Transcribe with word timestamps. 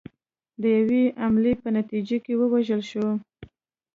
د 0.61 0.63
یوې 0.77 1.03
حملې 1.21 1.53
په 1.63 1.67
نتیجه 1.77 2.17
کې 2.25 2.33
ووژل 2.37 2.81
شول. 2.89 3.15